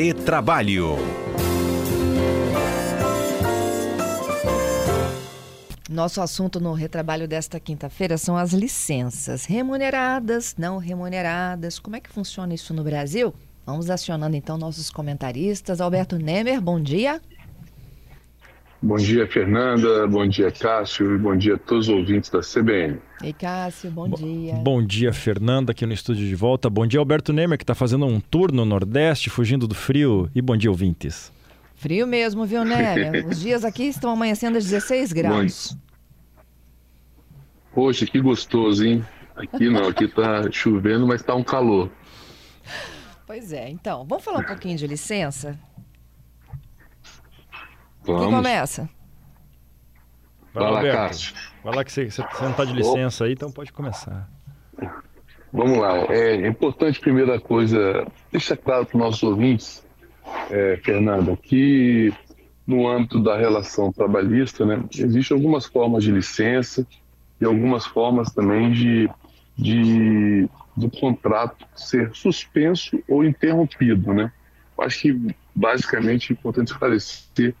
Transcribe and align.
Retrabalho. 0.00 0.94
Nosso 5.90 6.20
assunto 6.20 6.60
no 6.60 6.72
retrabalho 6.72 7.26
desta 7.26 7.58
quinta-feira 7.58 8.16
são 8.16 8.36
as 8.36 8.52
licenças 8.52 9.44
remuneradas, 9.44 10.54
não 10.56 10.78
remuneradas. 10.78 11.80
Como 11.80 11.96
é 11.96 12.00
que 12.00 12.08
funciona 12.08 12.54
isso 12.54 12.72
no 12.72 12.84
Brasil? 12.84 13.34
Vamos 13.66 13.90
acionando 13.90 14.36
então 14.36 14.56
nossos 14.56 14.88
comentaristas. 14.88 15.80
Alberto 15.80 16.16
Nemer, 16.16 16.60
bom 16.60 16.80
dia. 16.80 17.20
Bom 18.80 18.98
dia, 18.98 19.26
Fernanda. 19.26 20.06
Bom 20.06 20.28
dia, 20.28 20.52
Cássio. 20.52 21.16
E 21.16 21.18
bom 21.18 21.36
dia 21.36 21.56
a 21.56 21.58
todos 21.58 21.88
os 21.88 21.92
ouvintes 21.92 22.30
da 22.30 22.38
CBN. 22.38 23.00
Ei, 23.20 23.32
Cássio, 23.32 23.90
bom 23.90 24.08
dia. 24.08 24.54
Bom 24.54 24.84
dia, 24.84 25.12
Fernanda, 25.12 25.72
aqui 25.72 25.84
no 25.84 25.92
estúdio 25.92 26.24
de 26.26 26.34
volta. 26.36 26.70
Bom 26.70 26.86
dia, 26.86 27.00
Alberto 27.00 27.32
Nemer, 27.32 27.58
que 27.58 27.64
está 27.64 27.74
fazendo 27.74 28.06
um 28.06 28.20
tour 28.20 28.52
no 28.52 28.64
Nordeste, 28.64 29.28
fugindo 29.28 29.66
do 29.66 29.74
frio. 29.74 30.30
E 30.32 30.40
bom 30.40 30.56
dia, 30.56 30.70
ouvintes. 30.70 31.32
Frio 31.74 32.06
mesmo, 32.06 32.46
viu, 32.46 32.64
Nemer? 32.64 33.26
Os 33.26 33.40
dias 33.40 33.64
aqui 33.64 33.84
estão 33.84 34.12
amanhecendo 34.12 34.56
a 34.56 34.60
16 34.60 35.12
graus. 35.12 35.76
Poxa, 37.74 38.06
que 38.06 38.20
gostoso, 38.20 38.84
hein? 38.84 39.04
Aqui 39.34 39.68
não, 39.68 39.88
aqui 39.88 40.06
tá 40.06 40.48
chovendo, 40.52 41.04
mas 41.04 41.20
tá 41.20 41.34
um 41.34 41.44
calor. 41.44 41.90
Pois 43.26 43.52
é, 43.52 43.68
então, 43.68 44.06
vamos 44.06 44.24
falar 44.24 44.40
um 44.40 44.46
pouquinho 44.46 44.76
de 44.76 44.86
licença? 44.86 45.58
Vamos. 48.04 48.22
Quem 48.22 48.30
começa? 48.30 48.88
Vai 50.58 50.70
lá, 50.70 50.72
Vai 50.72 50.72
lá, 50.72 50.78
Alberto. 50.78 50.96
Cássio. 50.96 51.34
Vai 51.64 51.74
lá 51.74 51.84
que 51.84 51.92
você, 51.92 52.10
você 52.10 52.22
não 52.40 52.50
está 52.50 52.64
de 52.64 52.72
licença 52.72 53.24
aí, 53.24 53.32
então 53.32 53.50
pode 53.50 53.72
começar. 53.72 54.28
Vamos 55.52 55.78
lá. 55.78 55.96
É 56.10 56.46
importante, 56.46 57.00
primeira 57.00 57.40
coisa, 57.40 58.06
deixar 58.30 58.56
claro 58.56 58.86
para 58.86 58.96
os 58.96 59.02
nossos 59.02 59.22
ouvintes, 59.22 59.86
é, 60.50 60.78
Fernanda, 60.84 61.36
que 61.36 62.12
no 62.66 62.86
âmbito 62.86 63.18
da 63.18 63.36
relação 63.36 63.90
trabalhista, 63.90 64.66
né, 64.66 64.84
existem 64.94 65.36
algumas 65.36 65.64
formas 65.64 66.04
de 66.04 66.12
licença 66.12 66.86
e 67.40 67.44
algumas 67.44 67.86
formas 67.86 68.30
também 68.30 68.72
de, 68.72 69.10
de 69.56 70.48
do 70.76 70.90
contrato 70.90 71.66
ser 71.74 72.10
suspenso 72.14 73.02
ou 73.08 73.24
interrompido, 73.24 74.12
né? 74.12 74.30
Acho 74.78 75.00
que 75.00 75.34
basicamente 75.54 76.30
é 76.30 76.34
importante 76.34 76.68
esclarecer 76.68 77.54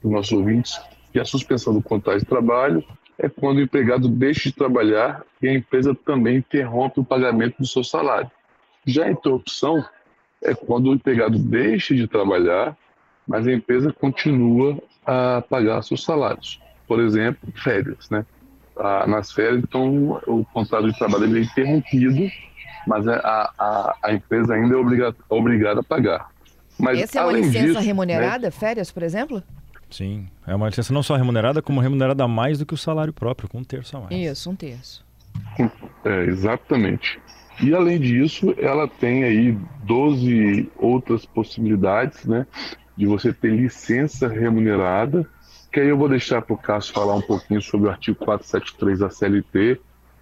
para 0.00 0.08
os 0.08 0.12
nossos 0.12 0.32
ouvintes 0.32 0.78
que 1.18 1.20
a 1.20 1.24
suspensão 1.24 1.74
do 1.74 1.82
contrato 1.82 2.20
de 2.20 2.24
trabalho 2.24 2.84
é 3.18 3.28
quando 3.28 3.58
o 3.58 3.60
empregado 3.60 4.08
deixa 4.08 4.48
de 4.48 4.54
trabalhar 4.54 5.24
e 5.42 5.48
a 5.48 5.52
empresa 5.52 5.92
também 5.92 6.36
interrompe 6.36 7.00
o 7.00 7.04
pagamento 7.04 7.56
do 7.58 7.66
seu 7.66 7.82
salário. 7.82 8.30
Já 8.86 9.06
a 9.06 9.10
interrupção 9.10 9.84
é 10.40 10.54
quando 10.54 10.90
o 10.90 10.94
empregado 10.94 11.36
deixa 11.36 11.92
de 11.92 12.06
trabalhar, 12.06 12.76
mas 13.26 13.48
a 13.48 13.52
empresa 13.52 13.92
continua 13.92 14.80
a 15.04 15.42
pagar 15.42 15.82
seus 15.82 16.04
salários. 16.04 16.60
Por 16.86 17.00
exemplo, 17.00 17.52
férias, 17.52 18.08
né? 18.10 18.24
Ah, 18.76 19.04
nas 19.08 19.32
férias, 19.32 19.64
então 19.64 20.20
o 20.24 20.44
contrato 20.44 20.86
de 20.86 20.96
trabalho 20.96 21.36
é 21.36 21.40
interrompido, 21.40 22.30
mas 22.86 23.08
a, 23.08 23.52
a, 23.58 23.96
a 24.04 24.12
empresa 24.12 24.54
ainda 24.54 24.74
é 24.74 24.78
obrigada, 24.78 25.16
obrigada 25.28 25.80
a 25.80 25.82
pagar. 25.82 26.30
Mas, 26.78 27.00
Essa 27.00 27.18
é 27.18 27.22
uma 27.24 27.32
licença 27.32 27.58
disso, 27.58 27.80
né, 27.80 27.80
remunerada? 27.80 28.52
Férias, 28.52 28.92
por 28.92 29.02
exemplo? 29.02 29.42
Sim, 29.90 30.28
é 30.46 30.54
uma 30.54 30.68
licença 30.68 30.92
não 30.92 31.02
só 31.02 31.16
remunerada, 31.16 31.62
como 31.62 31.80
remunerada 31.80 32.24
a 32.24 32.28
mais 32.28 32.58
do 32.58 32.66
que 32.66 32.74
o 32.74 32.76
salário 32.76 33.12
próprio, 33.12 33.48
com 33.48 33.58
um 33.58 33.64
terço 33.64 33.96
a 33.96 34.00
mais. 34.00 34.14
Isso, 34.14 34.50
um 34.50 34.54
terço. 34.54 35.04
É, 36.04 36.24
exatamente. 36.24 37.18
E 37.60 37.74
além 37.74 37.98
disso, 37.98 38.54
ela 38.58 38.86
tem 38.86 39.24
aí 39.24 39.58
12 39.82 40.70
outras 40.76 41.26
possibilidades, 41.26 42.24
né, 42.24 42.46
de 42.96 43.06
você 43.06 43.32
ter 43.32 43.50
licença 43.50 44.28
remunerada, 44.28 45.26
que 45.72 45.80
aí 45.80 45.88
eu 45.88 45.98
vou 45.98 46.08
deixar 46.08 46.40
para 46.42 46.54
o 46.54 46.58
Cássio 46.58 46.94
falar 46.94 47.14
um 47.14 47.20
pouquinho 47.20 47.60
sobre 47.60 47.88
o 47.88 47.90
artigo 47.90 48.16
473 48.16 49.00
da 49.00 49.10
CLT 49.10 49.80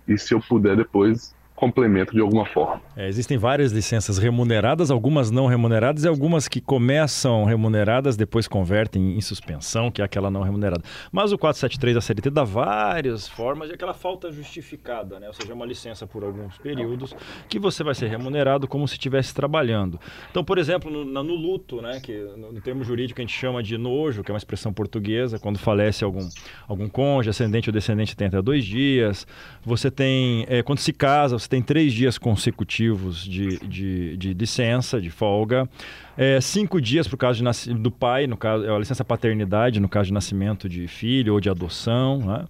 e 0.08 0.18
se 0.18 0.34
eu 0.34 0.40
puder 0.40 0.76
depois 0.76 1.34
complemento 1.56 2.12
de 2.12 2.20
alguma 2.20 2.44
forma. 2.44 2.82
É, 2.94 3.08
existem 3.08 3.38
várias 3.38 3.72
licenças 3.72 4.18
remuneradas, 4.18 4.90
algumas 4.90 5.30
não 5.30 5.46
remuneradas 5.46 6.04
e 6.04 6.08
algumas 6.08 6.46
que 6.46 6.60
começam 6.60 7.44
remuneradas, 7.44 8.16
depois 8.16 8.46
convertem 8.46 9.16
em 9.16 9.20
suspensão, 9.22 9.90
que 9.90 10.02
é 10.02 10.04
aquela 10.04 10.30
não 10.30 10.42
remunerada. 10.42 10.82
Mas 11.10 11.32
o 11.32 11.38
473 11.38 11.94
da 11.94 12.00
CLT 12.02 12.30
dá 12.30 12.44
várias 12.44 13.26
formas 13.26 13.68
de 13.68 13.74
aquela 13.74 13.94
falta 13.94 14.30
justificada, 14.30 15.18
né? 15.18 15.28
ou 15.28 15.32
seja, 15.32 15.54
uma 15.54 15.64
licença 15.64 16.06
por 16.06 16.22
alguns 16.22 16.58
períodos 16.58 17.14
que 17.48 17.58
você 17.58 17.82
vai 17.82 17.94
ser 17.94 18.08
remunerado 18.08 18.68
como 18.68 18.86
se 18.86 18.94
estivesse 18.94 19.34
trabalhando. 19.34 19.98
Então, 20.30 20.44
por 20.44 20.58
exemplo, 20.58 20.90
no, 20.90 21.04
no 21.04 21.34
luto, 21.34 21.80
né? 21.80 22.00
que 22.00 22.12
no, 22.36 22.52
no 22.52 22.60
termo 22.60 22.84
jurídico 22.84 23.18
a 23.20 23.24
gente 23.24 23.36
chama 23.36 23.62
de 23.62 23.78
nojo, 23.78 24.22
que 24.22 24.30
é 24.30 24.34
uma 24.34 24.38
expressão 24.38 24.74
portuguesa, 24.74 25.38
quando 25.38 25.58
falece 25.58 26.04
algum, 26.04 26.28
algum 26.68 26.88
cônjuge, 26.88 27.30
ascendente 27.30 27.70
ou 27.70 27.72
descendente 27.72 28.14
tem 28.14 28.26
até 28.26 28.42
dois 28.42 28.62
dias. 28.62 29.26
Você 29.64 29.90
tem, 29.90 30.44
é, 30.48 30.62
quando 30.62 30.80
se 30.80 30.92
casa, 30.92 31.45
você 31.46 31.50
tem 31.50 31.62
três 31.62 31.92
dias 31.92 32.18
consecutivos 32.18 33.24
de, 33.24 33.58
de, 33.60 34.16
de 34.16 34.34
licença, 34.34 35.00
de 35.00 35.10
folga. 35.10 35.68
É, 36.16 36.40
cinco 36.40 36.80
dias 36.80 37.06
o 37.06 37.16
caso 37.16 37.42
de 37.42 37.74
do 37.74 37.90
pai, 37.90 38.26
no 38.26 38.36
caso, 38.36 38.64
é 38.64 38.74
a 38.74 38.78
licença 38.78 39.04
paternidade, 39.04 39.78
no 39.78 39.88
caso 39.88 40.08
de 40.08 40.12
nascimento 40.12 40.68
de 40.68 40.88
filho 40.88 41.34
ou 41.34 41.40
de 41.40 41.48
adoção. 41.48 42.18
Né? 42.18 42.44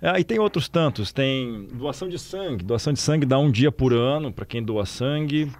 É, 0.00 0.20
e 0.20 0.24
tem 0.24 0.38
outros 0.38 0.68
tantos, 0.68 1.12
tem 1.12 1.66
doação 1.72 2.08
de 2.08 2.18
sangue. 2.18 2.64
Doação 2.64 2.92
de 2.92 3.00
sangue 3.00 3.26
dá 3.26 3.38
um 3.38 3.50
dia 3.50 3.72
por 3.72 3.92
ano 3.92 4.32
para 4.32 4.46
quem 4.46 4.62
doa 4.62 4.86
sangue. 4.86 5.50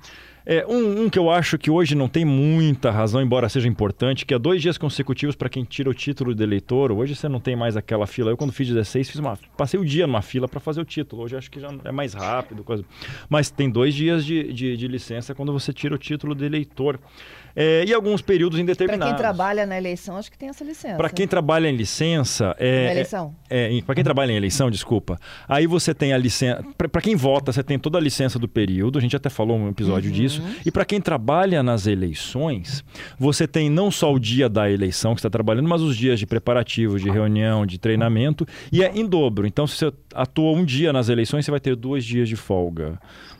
É, 0.50 0.66
um, 0.66 1.02
um 1.02 1.10
que 1.10 1.18
eu 1.18 1.30
acho 1.30 1.58
que 1.58 1.70
hoje 1.70 1.94
não 1.94 2.08
tem 2.08 2.24
muita 2.24 2.90
razão, 2.90 3.20
embora 3.20 3.50
seja 3.50 3.68
importante, 3.68 4.24
que 4.24 4.32
é 4.32 4.38
dois 4.38 4.62
dias 4.62 4.78
consecutivos 4.78 5.36
para 5.36 5.46
quem 5.50 5.62
tira 5.62 5.90
o 5.90 5.92
título 5.92 6.34
de 6.34 6.42
eleitor. 6.42 6.90
Hoje 6.90 7.14
você 7.14 7.28
não 7.28 7.38
tem 7.38 7.54
mais 7.54 7.76
aquela 7.76 8.06
fila. 8.06 8.30
Eu, 8.30 8.36
quando 8.36 8.50
fiz 8.50 8.66
16, 8.66 9.10
fiz 9.10 9.20
uma, 9.20 9.38
passei 9.58 9.78
o 9.78 9.84
dia 9.84 10.06
numa 10.06 10.22
fila 10.22 10.48
para 10.48 10.58
fazer 10.58 10.80
o 10.80 10.86
título. 10.86 11.24
Hoje 11.24 11.36
acho 11.36 11.50
que 11.50 11.60
já 11.60 11.68
é 11.84 11.92
mais 11.92 12.14
rápido. 12.14 12.64
Coisa. 12.64 12.82
Mas 13.28 13.50
tem 13.50 13.68
dois 13.68 13.94
dias 13.94 14.24
de, 14.24 14.50
de, 14.50 14.74
de 14.74 14.88
licença 14.88 15.34
quando 15.34 15.52
você 15.52 15.70
tira 15.70 15.94
o 15.94 15.98
título 15.98 16.34
de 16.34 16.46
eleitor. 16.46 16.98
É, 17.54 17.84
e 17.86 17.92
alguns 17.92 18.22
períodos 18.22 18.56
Para 18.56 18.62
indeterminados. 18.62 19.08
quem 19.08 19.16
trabalha 19.16 19.66
na 19.66 19.76
eleição, 19.76 20.16
acho 20.16 20.30
que 20.30 20.38
tem 20.38 20.48
essa 20.48 20.62
licença. 20.64 20.96
Para 20.96 21.10
quem 21.10 21.26
trabalha 21.26 21.68
em 21.68 21.76
licença. 21.76 22.54
É, 22.56 22.86
Na 22.86 22.92
eleição? 22.92 23.34
É, 23.50 23.82
para 23.82 23.96
quem 23.96 24.04
trabalha 24.04 24.32
em 24.32 24.36
eleição, 24.36 24.70
desculpa. 24.70 25.18
Aí 25.48 25.66
você 25.66 25.92
tem 25.92 26.12
a 26.12 26.18
licença. 26.18 26.64
Para 26.76 27.02
quem 27.02 27.16
vota, 27.16 27.52
você 27.52 27.62
tem 27.62 27.78
toda 27.78 27.98
a 27.98 28.00
licença 28.00 28.38
do 28.38 28.48
período. 28.48 28.96
A 28.96 29.02
gente 29.02 29.16
até 29.16 29.28
falou 29.28 29.58
um 29.58 29.68
episódio 29.68 30.10
disso. 30.10 30.37
E 30.64 30.70
para 30.70 30.84
quem 30.84 31.00
trabalha 31.00 31.62
nas 31.62 31.86
eleições, 31.86 32.84
você 33.18 33.46
tem 33.46 33.70
não 33.70 33.90
só 33.90 34.12
o 34.12 34.18
dia 34.18 34.48
da 34.48 34.70
eleição 34.70 35.14
que 35.14 35.20
está 35.20 35.30
trabalhando, 35.30 35.68
mas 35.68 35.82
os 35.82 35.96
dias 35.96 36.18
de 36.18 36.26
preparativo, 36.26 36.98
de 36.98 37.10
reunião, 37.10 37.66
de 37.66 37.78
treinamento. 37.78 38.46
E 38.72 38.82
é 38.82 38.90
em 38.94 39.06
dobro. 39.06 39.46
Então, 39.46 39.66
se 39.66 39.76
você 39.76 39.92
atua 40.14 40.52
um 40.52 40.64
dia 40.64 40.92
nas 40.92 41.08
eleições, 41.08 41.44
você 41.44 41.50
vai 41.50 41.60
ter 41.60 41.76
dois 41.76 42.04
dias 42.04 42.28
de 42.28 42.36
folga. 42.36 42.98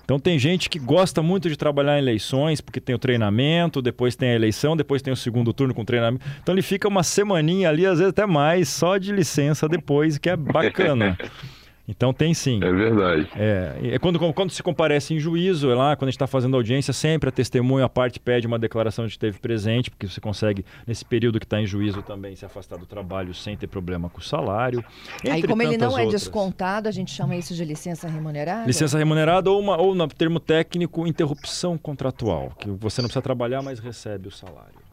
Então 0.09 0.19
tem 0.19 0.39
gente 0.39 0.71
que 0.71 0.79
gosta 0.79 1.23
muito 1.23 1.51
de 1.51 1.57
trabalhar 1.57 1.97
em 1.97 1.99
eleições, 1.99 2.63
porque 2.63 2.81
tem 2.81 2.95
o 2.95 2.99
treinamento, 2.99 3.83
depois 3.83 4.17
tem 4.17 4.31
a 4.31 4.35
eleição, 4.35 4.75
depois 4.75 5.03
tem 5.03 5.13
o 5.13 5.17
segundo 5.17 5.53
turno 5.53 5.75
com 5.75 5.85
treinamento. 5.85 6.25
Então 6.43 6.55
ele 6.55 6.63
fica 6.63 6.89
uma 6.89 7.03
semaninha 7.03 7.69
ali, 7.69 7.85
às 7.85 7.99
vezes 7.99 8.09
até 8.09 8.25
mais, 8.25 8.71
só 8.71 8.97
de 8.97 9.13
licença 9.13 9.69
depois, 9.69 10.17
que 10.17 10.31
é 10.31 10.35
bacana. 10.37 11.19
Então 11.89 12.13
tem 12.13 12.35
sim. 12.35 12.63
É 12.63 12.71
verdade. 12.71 13.27
É, 13.35 13.95
é 13.95 13.99
quando, 13.99 14.19
quando 14.35 14.51
se 14.51 14.63
comparece 14.63 15.15
em 15.15 15.19
juízo, 15.19 15.71
é 15.71 15.75
lá, 15.75 15.97
quando 15.97 16.09
a 16.09 16.11
gente 16.11 16.17
está 16.17 16.27
fazendo 16.27 16.55
audiência, 16.55 16.93
sempre 16.93 17.31
a 17.31 17.33
testemunha, 17.33 17.87
a 17.87 17.89
parte 17.89 18.21
pede 18.21 18.47
uma 18.47 18.59
declaração 18.59 19.07
de 19.07 19.13
que 19.13 19.17
esteve 19.17 19.39
presente, 19.39 19.91
porque 19.91 20.07
você 20.07 20.21
consegue, 20.21 20.65
nesse 20.87 21.05
período 21.05 21.41
que 21.41 21.47
está 21.47 21.59
em 21.59 21.67
juízo 21.67 22.03
também, 22.03 22.37
se 22.37 22.45
afastar 22.45 22.77
do 22.77 22.85
trabalho 22.85 23.33
sem 23.33 23.57
ter 23.57 23.67
problema 23.67 24.11
com 24.11 24.19
o 24.19 24.23
salário. 24.23 24.85
Aí, 25.29 25.43
como 25.43 25.63
ele 25.63 25.79
não 25.79 25.99
é 25.99 26.03
outras. 26.05 26.23
descontado, 26.23 26.89
a 26.89 26.93
gente 26.93 27.11
chama 27.11 27.35
isso 27.37 27.55
de 27.55 27.65
licença 27.65 28.07
remunerada? 28.07 28.67
Licença 28.67 28.99
remunerada 28.99 29.51
ou, 29.51 29.59
uma, 29.59 29.81
ou 29.81 29.95
no 29.95 30.07
termo 30.09 30.39
técnico, 30.39 31.07
interrupção 31.07 31.79
contratual, 31.79 32.53
que 32.59 32.69
você 32.71 33.01
não 33.01 33.09
precisa 33.09 33.23
trabalhar, 33.23 33.63
mas 33.63 33.79
recebe 33.79 34.29
o 34.29 34.31
salário. 34.31 34.88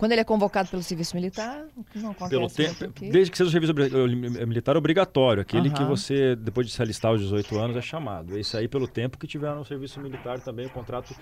Quando 0.00 0.12
ele 0.12 0.22
é 0.22 0.24
convocado 0.24 0.66
pelo 0.70 0.82
serviço 0.82 1.14
militar, 1.14 1.62
não 1.94 2.12
acontece 2.12 2.30
Pelo 2.30 2.48
tempo, 2.48 2.84
aqui. 2.86 3.10
desde 3.10 3.30
que 3.30 3.36
seja 3.36 3.48
o 3.48 3.52
serviço 3.52 3.74
eh, 3.78 4.46
militar 4.46 4.74
obrigatório, 4.74 5.42
aquele 5.42 5.68
que 5.68 5.82
Aham. 5.82 5.88
você, 5.90 6.34
depois 6.34 6.66
de 6.66 6.72
se 6.72 6.80
alistar 6.80 7.10
aos 7.10 7.20
18 7.20 7.58
anos, 7.58 7.76
é 7.76 7.82
chamado. 7.82 8.38
Isso 8.38 8.56
aí 8.56 8.66
pelo 8.66 8.88
tempo 8.88 9.18
que 9.18 9.26
tiver 9.26 9.54
no 9.54 9.62
serviço 9.62 10.00
militar 10.00 10.40
também, 10.40 10.64
o 10.64 10.70
contrato, 10.70 11.14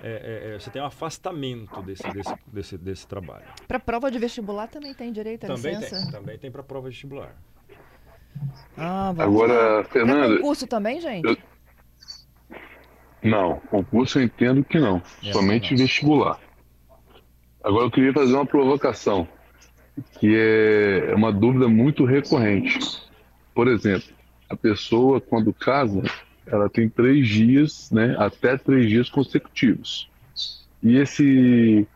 é, 0.00 0.50
é, 0.50 0.54
é, 0.54 0.58
você 0.60 0.70
tem 0.70 0.80
um 0.80 0.84
afastamento 0.84 1.82
desse, 1.82 2.08
desse, 2.12 2.32
desse, 2.46 2.78
desse 2.78 3.06
trabalho. 3.08 3.42
Para 3.66 3.80
prova 3.80 4.08
de 4.08 4.20
vestibular 4.20 4.68
também 4.68 4.94
tem 4.94 5.10
direito 5.12 5.42
à 5.42 5.48
Também 5.48 5.74
licença? 5.74 6.00
tem, 6.02 6.12
também 6.12 6.38
tem 6.38 6.48
para 6.48 6.62
prova 6.62 6.88
vestibular. 6.90 7.34
Ah, 8.78 9.12
lá. 9.16 9.24
Agora, 9.24 9.82
Pra 9.82 9.84
Fernanda, 9.92 10.36
concurso 10.36 10.66
também, 10.68 11.00
gente? 11.00 11.26
eu- 11.26 11.36
não, 13.24 13.56
concurso 13.62 14.20
eu 14.20 14.22
entendo 14.22 14.62
que 14.62 14.78
não, 14.78 15.02
É, 15.24 15.32
somente 15.32 15.72
não. 15.72 15.78
vestibular. 15.78 16.38
Agora 17.62 17.86
eu 17.86 17.90
queria 17.90 18.12
fazer 18.12 18.34
uma 18.34 18.44
provocação, 18.46 19.28
que 20.18 20.34
é 20.36 21.14
uma 21.14 21.32
dúvida 21.32 21.68
muito 21.68 22.04
recorrente. 22.04 22.78
Por 23.54 23.68
exemplo, 23.68 24.08
a 24.50 24.56
pessoa 24.56 25.20
quando 25.20 25.52
casa, 25.52 26.02
ela 26.46 26.68
tem 26.68 26.88
três 26.88 27.28
dias, 27.28 27.90
né, 27.92 28.16
até 28.18 28.56
três 28.56 28.88
dias 28.88 29.08
consecutivos. 29.08 30.10
E 30.82 30.96
esse 30.96 31.86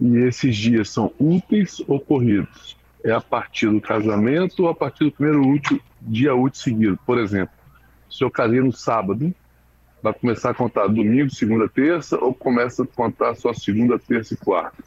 e 0.00 0.16
esses 0.18 0.56
dias 0.56 0.88
são 0.90 1.12
úteis 1.18 1.82
ou 1.88 1.98
corridos? 1.98 2.76
É 3.02 3.10
a 3.10 3.20
partir 3.20 3.68
do 3.68 3.80
casamento 3.80 4.62
ou 4.62 4.68
a 4.68 4.74
partir 4.74 5.04
do 5.04 5.12
primeiro 5.12 5.44
útil, 5.44 5.80
dia 6.00 6.34
útil 6.34 6.62
seguido? 6.62 6.98
Por 7.04 7.18
exemplo, 7.18 7.54
se 8.08 8.22
eu 8.22 8.30
casei 8.30 8.60
no 8.60 8.72
sábado, 8.72 9.34
vai 10.00 10.12
começar 10.12 10.50
a 10.50 10.54
contar 10.54 10.86
domingo, 10.86 11.30
segunda, 11.30 11.68
terça 11.68 12.16
ou 12.16 12.32
começa 12.32 12.84
a 12.84 12.86
contar 12.86 13.34
só 13.34 13.52
segunda, 13.52 13.98
terça 13.98 14.34
e 14.34 14.36
quarta? 14.36 14.84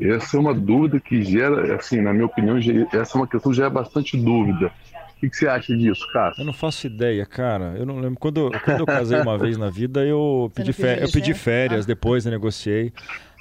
Essa 0.00 0.36
é 0.36 0.40
uma 0.40 0.54
dúvida 0.54 0.98
que 0.98 1.22
gera, 1.22 1.74
assim, 1.74 2.00
na 2.00 2.12
minha 2.12 2.26
opinião, 2.26 2.58
essa 2.92 3.16
é 3.16 3.20
uma 3.20 3.26
questão 3.26 3.52
que 3.52 3.56
gera 3.56 3.70
bastante 3.70 4.16
dúvida. 4.16 4.72
O 5.16 5.20
que, 5.20 5.28
que 5.28 5.36
você 5.36 5.46
acha 5.46 5.76
disso, 5.76 6.06
cara? 6.12 6.34
Eu 6.38 6.46
não 6.46 6.52
faço 6.54 6.86
ideia, 6.86 7.26
cara. 7.26 7.74
Eu 7.76 7.84
não 7.84 8.00
lembro. 8.00 8.18
Quando, 8.18 8.50
quando 8.64 8.80
eu 8.80 8.86
casei 8.86 9.20
uma 9.20 9.36
vez 9.36 9.58
na 9.58 9.68
vida, 9.68 10.02
eu 10.02 10.50
pedi, 10.54 10.72
férias, 10.72 11.02
eu 11.02 11.12
pedi 11.12 11.34
férias, 11.34 11.84
ah. 11.84 11.86
depois 11.86 12.24
eu 12.24 12.32
negociei. 12.32 12.90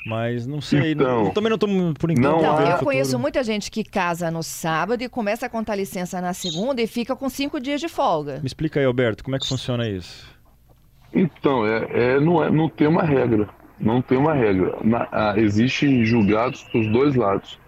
Mas 0.06 0.48
não 0.48 0.62
sei, 0.62 0.92
então, 0.92 1.26
não, 1.26 1.32
também 1.32 1.50
não 1.50 1.56
estou 1.56 1.70
por 1.94 2.10
enquanto. 2.10 2.42
Não, 2.42 2.62
eu 2.62 2.78
conheço 2.80 3.20
muita 3.20 3.44
gente 3.44 3.70
que 3.70 3.84
casa 3.84 4.32
no 4.32 4.42
sábado 4.42 5.04
e 5.04 5.10
começa 5.10 5.46
a 5.46 5.50
contar 5.50 5.76
licença 5.76 6.22
na 6.22 6.34
segunda 6.34 6.82
e 6.82 6.88
fica 6.88 7.16
com 7.16 7.30
cinco 7.30 7.60
dias 7.60 7.82
de 7.82 7.90
folga. 7.90 8.40
Me 8.40 8.48
explica 8.48 8.80
aí, 8.80 8.86
Alberto, 8.86 9.24
como 9.24 9.36
é 9.36 9.40
que 9.40 9.48
funciona 9.48 9.88
isso? 9.88 10.28
Então, 11.14 11.66
é, 11.66 12.16
é 12.16 12.20
não, 12.20 12.44
é, 12.44 12.50
não 12.50 12.70
tem 12.70 12.88
uma 12.88 13.04
regra. 13.04 13.50
Não 13.80 14.02
tem 14.02 14.18
uma 14.18 14.34
regra. 14.34 14.78
Na, 14.84 15.08
a, 15.12 15.40
existe 15.40 16.04
julgados 16.06 16.64
para 16.64 16.82
os 16.82 16.92
dois 16.92 17.16
lados. 17.16 17.60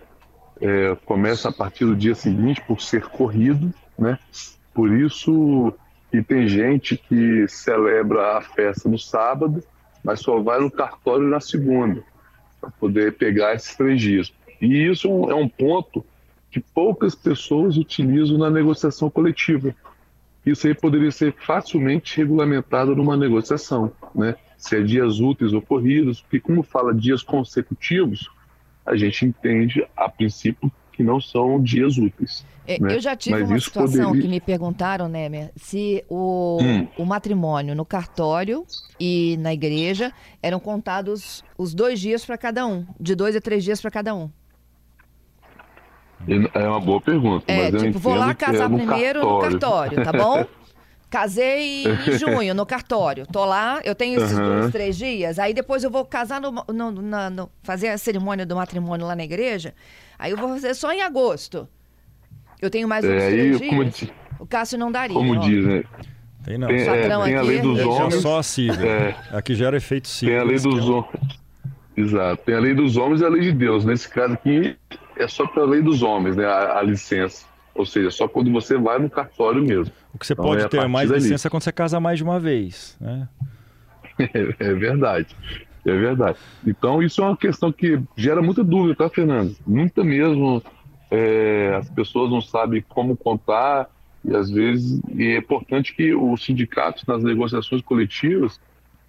É, 0.60 0.96
começa 1.06 1.50
a 1.50 1.52
partir 1.52 1.86
do 1.86 1.96
dia 1.96 2.14
seguinte 2.14 2.62
por 2.68 2.82
ser 2.82 3.04
corrido, 3.08 3.74
né? 3.98 4.20
Por 4.74 4.92
isso 4.94 5.74
que 6.12 6.22
tem 6.22 6.48
gente 6.48 6.98
que 6.98 7.48
celebra 7.48 8.38
a 8.38 8.42
festa 8.42 8.88
no 8.88 9.00
sábado, 9.00 9.64
mas 10.04 10.20
só 10.20 10.40
vai 10.42 10.60
no 10.60 10.70
cartório 10.70 11.28
na 11.28 11.40
segunda, 11.40 12.04
para 12.60 12.70
poder 12.72 13.14
pegar 13.18 13.56
esses 13.56 13.76
três 13.76 14.00
dias. 14.00 14.34
E 14.62 14.88
isso 14.88 15.08
é 15.30 15.36
um 15.36 15.48
ponto 15.48 16.06
que 16.52 16.60
poucas 16.60 17.16
pessoas 17.16 17.78
utilizam 17.78 18.38
na 18.38 18.50
negociação 18.50 19.10
coletiva. 19.10 19.74
Isso 20.46 20.68
aí 20.68 20.76
poderia 20.76 21.12
ser 21.12 21.34
facilmente 21.34 22.18
regulamentado 22.18 22.96
numa 22.96 23.16
negociação, 23.16 23.92
né? 24.14 24.36
Se 24.62 24.78
é 24.78 24.82
dias 24.82 25.20
úteis 25.20 25.54
ou 25.54 25.62
corridos, 25.62 26.22
porque 26.22 26.40
como 26.40 26.62
fala 26.62 26.94
dias 26.94 27.24
consecutivos, 27.24 28.30
a 28.86 28.96
gente 28.96 29.26
entende 29.26 29.84
a 29.98 30.08
princípio 30.08 30.72
que 30.92 31.04
não 31.04 31.20
são 31.20 31.62
dias 31.62 31.98
úteis. 31.98 32.46
É, 32.68 32.80
né? 32.80 32.96
Eu 32.96 33.02
já 33.02 33.16
tive 33.16 33.40
Mas 33.40 33.50
uma 33.50 33.60
situação 33.60 34.10
poderia... 34.10 34.22
que 34.22 34.28
me 34.28 34.40
perguntaram, 34.40 35.10
né, 35.10 35.50
se 35.56 36.06
o, 36.08 36.60
hum. 36.62 36.88
o 36.96 37.06
matrimônio 37.06 37.74
no 37.74 37.84
cartório 37.84 38.64
e 39.00 39.36
na 39.40 39.52
igreja 39.52 40.14
eram 40.44 40.60
contados 40.60 41.44
os 41.58 41.74
dois 41.74 42.00
dias 42.00 42.24
para 42.24 42.38
cada 42.38 42.68
um, 42.68 42.86
de 43.00 43.16
dois 43.16 43.36
a 43.36 43.42
três 43.42 43.64
dias 43.64 43.82
para 43.82 43.90
cada 43.90 44.14
um. 44.14 44.30
É 46.54 46.68
uma 46.68 46.80
boa 46.80 47.02
pergunta. 47.02 47.52
É, 47.52 47.72
tipo, 47.72 47.98
vou 47.98 48.14
lá 48.14 48.36
casar 48.36 48.66
é 48.66 48.68
no 48.68 48.78
primeiro 48.78 49.22
cartório. 49.22 49.32
no 49.32 49.42
cartório, 49.42 50.04
tá 50.04 50.12
bom? 50.14 50.46
Casei 51.12 51.84
em 51.84 52.12
junho, 52.18 52.56
no 52.56 52.66
cartório. 52.66 53.28
Tô 53.28 53.44
lá, 53.44 53.82
eu 53.84 53.94
tenho 53.94 54.24
esses 54.24 54.38
uhum. 54.38 54.62
dois, 54.62 54.72
três 54.72 54.98
dias. 54.98 55.38
Aí 55.38 55.54
depois 55.54 55.84
eu 55.84 55.92
vou 55.92 56.06
casar 56.06 56.40
no, 56.40 56.52
no, 56.70 56.92
na, 57.02 57.30
no, 57.30 57.52
fazer 57.62 57.90
a 57.90 57.98
cerimônia 57.98 58.46
do 58.46 58.56
matrimônio 58.56 59.06
lá 59.06 59.14
na 59.14 59.24
igreja. 59.24 59.76
Aí 60.18 60.32
eu 60.32 60.38
vou 60.38 60.48
fazer 60.48 60.74
só 60.74 60.92
em 60.94 61.02
agosto. 61.02 61.68
Eu 62.62 62.70
tenho 62.70 62.88
mais 62.88 63.04
uns 63.04 63.12
é, 63.12 63.30
três 63.30 63.60
dias. 63.60 64.10
O 64.40 64.46
Cássio 64.46 64.80
não 64.80 64.90
daria. 64.90 65.16
Como 65.16 65.36
ó. 65.36 65.40
diz, 65.40 65.66
né? 65.66 65.84
Tem 66.46 66.58
não. 66.58 66.70
Tem, 66.70 66.80
é, 66.80 67.02
tem 67.02 67.36
a 67.36 67.42
lei 67.42 67.60
dos 67.60 67.80
é 67.80 67.86
homens. 67.86 68.22
Só 68.22 68.40
a 68.40 68.44
CIVA. 68.44 68.88
É, 68.88 69.16
aqui 69.34 69.54
gera 69.54 69.76
efeito 69.76 70.08
CIVA. 70.08 70.32
Tem 70.32 70.40
a 70.40 70.44
lei 70.44 70.60
dos 70.60 70.90
homens. 70.90 71.42
Exato. 71.98 72.44
Tem 72.46 72.56
a 72.56 72.60
lei 72.60 72.74
dos 72.74 72.96
homens 72.96 73.20
e 73.20 73.26
a 73.26 73.30
lei 73.30 73.42
de 73.42 73.52
Deus. 73.52 73.84
Nesse 73.84 74.08
caso 74.08 74.34
aqui 74.34 74.78
é 75.18 75.28
só 75.28 75.46
pela 75.46 75.66
lei 75.66 75.82
dos 75.82 76.02
homens, 76.02 76.38
né? 76.38 76.46
a, 76.46 76.80
a 76.80 76.82
licença. 76.82 77.51
Ou 77.74 77.86
seja, 77.86 78.12
só 78.12 78.28
quando 78.28 78.52
você 78.52 78.78
vai 78.78 79.00
no 79.00 79.10
cartório 79.10 79.64
mesmo. 79.64 79.94
O 80.14 80.20
que 80.20 80.28
você 80.28 80.34
então, 80.34 80.46
pode 80.46 80.64
é 80.64 80.68
ter 80.68 80.88
mais 80.88 81.10
dali. 81.10 81.22
licença 81.22 81.50
quando 81.50 81.64
você 81.64 81.72
casa 81.72 82.00
mais 82.00 82.18
de 82.18 82.24
uma 82.24 82.40
vez, 82.40 82.98
né? 83.00 83.28
é 84.60 84.74
verdade. 84.74 85.36
É 85.86 85.98
verdade. 85.98 86.38
Então, 86.66 87.02
isso 87.02 87.22
é 87.22 87.26
uma 87.26 87.38
questão 87.38 87.72
que 87.72 88.00
gera 88.16 88.42
muita 88.42 88.64
dúvida, 88.64 88.96
tá, 88.96 89.10
Fernando? 89.10 89.56
Muita 89.66 90.04
mesmo. 90.04 90.62
É, 91.10 91.76
as 91.76 91.90
pessoas 91.90 92.30
não 92.30 92.40
sabem 92.40 92.84
como 92.88 93.18
contar, 93.18 93.90
e 94.24 94.36
às 94.36 94.50
vezes 94.50 95.02
e 95.14 95.28
é 95.28 95.38
importante 95.38 95.94
que 95.96 96.14
os 96.14 96.46
sindicatos, 96.46 97.06
nas 97.06 97.24
negociações 97.24 97.82
coletivas, 97.82 98.60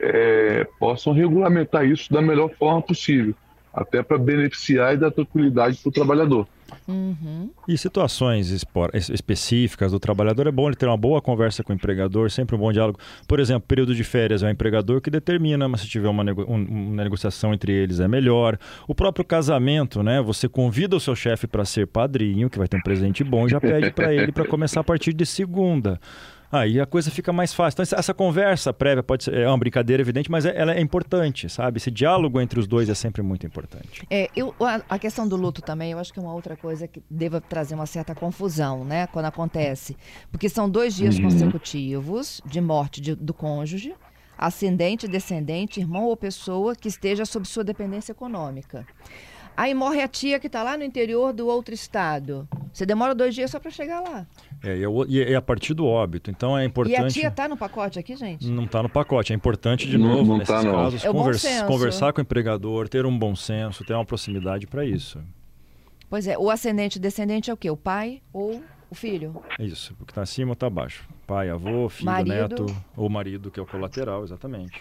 é, 0.01 0.67
possam 0.81 1.13
regulamentar 1.13 1.87
isso 1.87 2.13
da 2.13 2.21
melhor 2.21 2.51
forma 2.59 2.83
possível, 2.83 3.35
até 3.73 4.03
para 4.03 4.19
beneficiar 4.19 4.95
e 4.95 4.97
dar 4.97 5.11
tranquilidade 5.11 5.79
para 5.79 5.89
o 5.89 5.93
trabalhador. 5.93 6.47
Uhum. 6.89 7.51
E 7.69 7.77
situações 7.77 8.51
específicas 9.11 9.93
do 9.93 10.01
trabalhador, 10.01 10.47
é 10.47 10.51
bom 10.51 10.69
ele 10.69 10.77
ter 10.77 10.87
uma 10.87 10.97
boa 10.97 11.21
conversa 11.21 11.63
com 11.63 11.73
o 11.73 11.77
empregador, 11.77 12.31
sempre 12.31 12.57
um 12.57 12.59
bom 12.59 12.73
diálogo. 12.73 12.99
Por 13.27 13.39
exemplo, 13.41 13.67
período 13.67 13.95
de 13.95 14.03
férias 14.03 14.43
é 14.43 14.47
o 14.47 14.51
empregador 14.51 15.01
que 15.01 15.11
determina, 15.11 15.69
mas 15.69 15.83
se 15.83 15.89
tiver 15.89 16.09
uma, 16.09 16.25
nego 16.25 16.43
uma 16.45 17.03
negociação 17.03 17.55
entre 17.55 17.73
eles 17.73 18.01
é 18.01 18.09
melhor. 18.09 18.59
O 18.89 18.95
próprio 18.95 19.25
casamento, 19.25 20.03
né? 20.03 20.21
Você 20.23 20.49
convida 20.49 20.97
o 20.97 21.01
seu 21.01 21.15
chefe 21.15 21.47
para 21.47 21.65
ser 21.65 21.87
padrinho, 21.87 22.51
que 22.51 22.59
vai 22.59 22.67
ter 22.67 22.77
um 22.77 22.83
presente 22.83 23.23
bom, 23.23 23.47
e 23.47 23.51
já 23.51 23.61
pede 23.61 23.91
para 23.91 24.13
ele 24.13 24.33
para 24.33 24.47
começar 24.47 24.81
a 24.81 24.85
partir 24.85 25.13
de 25.13 25.27
segunda. 25.27 26.01
Aí 26.53 26.79
a 26.79 26.85
coisa 26.85 27.11
fica 27.11 27.33
mais 27.33 27.55
fácil. 27.55 27.83
Então, 27.83 27.99
essa 27.99 28.13
conversa 28.13 28.75
prévia 28.75 29.03
pode 29.03 29.25
ser 29.25 29.33
é 29.33 29.49
uma 29.49 29.57
brincadeira, 29.57 30.03
evidente, 30.03 30.31
mas 30.31 30.45
é, 30.45 30.55
ela 30.55 30.75
é 30.75 30.81
importante, 30.81 31.49
sabe? 31.49 31.79
Esse 31.79 31.91
diálogo 31.91 32.39
entre 32.39 32.61
os 32.61 32.67
dois 32.67 32.91
é 32.91 32.95
sempre 32.95 33.23
muito 33.23 33.47
importante. 33.47 34.07
É, 34.11 34.29
eu, 34.37 34.55
a, 34.61 34.83
a, 34.87 34.99
questão 34.99 35.27
do 35.27 35.35
luto 35.35 35.63
também, 35.63 35.93
eu 35.93 35.99
acho 35.99 36.13
que 36.13 36.19
é 36.19 36.23
uma 36.23 36.35
outra 36.35 36.55
coisa 36.55 36.87
que 36.87 37.03
deva 37.11 37.41
trazer 37.41 37.75
uma 37.75 37.87
certa 37.87 38.15
confusão, 38.15 38.85
né? 38.85 39.07
Quando 39.07 39.25
acontece. 39.25 39.97
Porque 40.31 40.47
são 40.47 40.69
dois 40.69 40.95
dias 40.95 41.17
uhum. 41.17 41.23
consecutivos 41.23 42.43
de 42.45 42.61
morte 42.61 43.01
de, 43.01 43.15
do 43.15 43.33
cônjuge, 43.33 43.95
ascendente, 44.37 45.09
descendente, 45.09 45.81
irmão 45.81 46.05
ou 46.05 46.17
pessoa 46.19 46.77
que 46.77 46.89
esteja 46.89 47.25
sob 47.25 47.49
sua 47.49 47.65
dependência 47.65 48.13
econômica. 48.13 48.87
Aí 49.57 49.75
morre 49.75 50.03
a 50.03 50.09
tia 50.09 50.41
que 50.41 50.47
está 50.47 50.63
lá 50.63 50.77
no 50.77 50.85
interior 50.85 51.33
do 51.33 51.47
outro 51.47 51.75
estado. 51.75 52.49
Você 52.73 52.87
demora 52.87 53.15
dois 53.15 53.35
dias 53.35 53.51
só 53.51 53.61
para 53.61 53.71
chegar 53.71 54.01
lá. 54.01 54.27
É, 54.63 54.79
e 55.09 55.21
é, 55.21 55.35
a 55.35 55.43
partir 55.43 55.75
do 55.75 55.87
óbito. 55.87 56.31
Então 56.31 56.57
é 56.57 56.65
importante. 56.65 57.01
E 57.01 57.05
a 57.05 57.09
tia 57.09 57.29
está 57.29 57.49
no 57.49 57.57
pacote 57.57 57.99
aqui, 57.99 58.17
gente? 58.17 58.49
Não 58.49 58.65
está 58.65 58.83
no 58.83 58.89
pacote. 58.89 59.33
É 59.33 59.37
importante, 59.37 59.87
de 59.87 59.99
novo, 59.99 60.25
não, 60.25 60.39
nesses 60.39 60.55
tá, 60.55 60.63
casos, 60.63 61.05
é 61.05 61.11
conversa, 61.11 61.67
conversar 61.67 62.13
com 62.13 62.21
o 62.21 62.23
empregador, 62.23 62.89
ter 62.89 63.05
um 63.05 63.17
bom 63.17 63.37
senso, 63.37 63.85
ter 63.85 63.93
uma 63.93 64.05
proximidade 64.05 64.67
para 64.67 64.85
isso. 64.85 65.21
Pois 66.09 66.27
é, 66.27 66.39
o 66.39 66.51
ascendente 66.51 66.99
e 66.99 67.01
descendente 67.01 67.51
é 67.51 67.55
o 67.55 67.57
quê? 67.57 67.71
O 67.71 67.77
pai 67.77 68.23
ou 68.33 68.63
o 68.91 68.95
filho? 68.95 69.43
É 69.59 69.65
isso, 69.65 69.97
o 70.01 70.05
que 70.05 70.13
está 70.13 70.23
acima 70.23 70.51
ou 70.51 70.53
está 70.53 70.67
abaixo. 70.67 71.09
Pai, 71.27 71.49
avô, 71.49 71.89
filho, 71.89 72.11
marido. 72.11 72.29
neto 72.29 72.67
ou 72.95 73.09
marido, 73.09 73.51
que 73.51 73.59
é 73.59 73.63
o 73.63 73.67
colateral, 73.67 74.23
exatamente. 74.23 74.79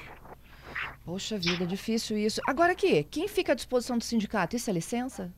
Poxa 1.05 1.38
vida, 1.38 1.65
difícil 1.65 2.17
isso. 2.17 2.39
Agora 2.48 2.74
aqui, 2.74 3.03
quem 3.03 3.27
fica 3.27 3.53
à 3.53 3.55
disposição 3.55 3.98
do 3.98 4.03
sindicato? 4.03 4.55
Isso 4.55 4.70
é 4.70 4.74
licença? 4.74 5.31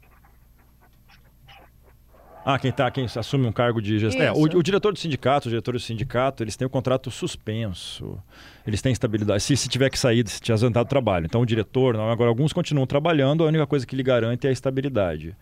Ah, 2.46 2.60
quem 2.60 2.74
tá, 2.74 2.92
quem 2.92 3.06
assume 3.06 3.48
um 3.48 3.54
cargo 3.54 3.82
de 3.82 3.98
gestão. 3.98 4.22
É, 4.22 4.32
o, 4.32 4.42
o, 4.42 4.62
diretor 4.62 4.92
do 4.92 5.00
sindicato, 5.00 5.48
o 5.48 5.50
diretor 5.50 5.72
do 5.72 5.80
sindicato, 5.80 6.44
eles 6.44 6.58
têm 6.58 6.66
o 6.66 6.70
contrato 6.70 7.10
suspenso. 7.10 8.22
Eles 8.68 8.82
têm 8.82 8.92
estabilidade. 8.92 9.42
Se, 9.42 9.56
se 9.56 9.70
tiver 9.70 9.90
que 9.90 9.98
sair, 9.98 10.28
se 10.28 10.42
tiver 10.42 10.54
ausentado 10.54 10.86
do 10.86 10.90
trabalho. 10.90 11.26
Então 11.26 11.40
o 11.40 11.46
diretor, 11.46 11.96
não, 11.96 12.10
agora 12.10 12.30
alguns 12.30 12.52
continuam 12.52 12.86
trabalhando, 12.86 13.46
a 13.46 13.48
única 13.48 13.66
coisa 13.66 13.88
que 13.88 13.96
lhe 13.96 14.04
garante 14.04 14.46
é 14.46 14.50
a 14.50 14.54
estabilidade. 14.54 15.34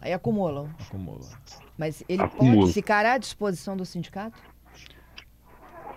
Aí 0.00 0.12
acumulam. 0.12 0.70
Acumula. 0.78 1.26
Mas 1.76 2.04
ele 2.08 2.22
Acumula. 2.22 2.60
pode 2.60 2.72
ficar 2.72 3.04
à 3.04 3.18
disposição 3.18 3.76
do 3.76 3.84
sindicato? 3.84 4.38